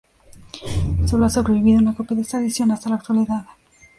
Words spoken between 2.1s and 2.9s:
de esta edición hasta